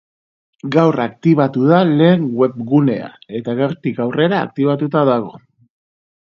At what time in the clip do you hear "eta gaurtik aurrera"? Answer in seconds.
3.43-4.43